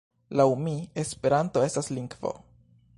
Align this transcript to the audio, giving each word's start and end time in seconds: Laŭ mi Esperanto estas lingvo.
Laŭ 0.39 0.45
mi 0.67 0.73
Esperanto 1.03 1.67
estas 1.69 1.93
lingvo. 1.97 2.35